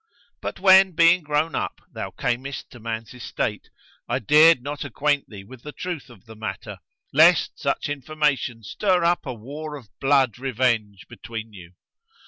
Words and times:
But, 0.41 0.59
when 0.59 0.93
being 0.93 1.21
grown 1.21 1.53
up 1.53 1.79
thou 1.93 2.09
camest 2.09 2.71
to 2.71 2.79
man's 2.79 3.13
estate, 3.13 3.69
I 4.09 4.17
dared 4.17 4.63
not 4.63 4.83
acquaint 4.83 5.29
thee 5.29 5.43
with 5.43 5.61
the 5.61 5.71
truth 5.71 6.09
of 6.09 6.25
the 6.25 6.35
matter, 6.35 6.79
lest 7.13 7.59
such 7.59 7.87
information 7.87 8.63
stir 8.63 9.03
up 9.03 9.27
a 9.27 9.33
war 9.35 9.75
of 9.75 9.89
blood 9.99 10.39
revenge 10.39 11.05
between 11.07 11.53
you. 11.53 11.73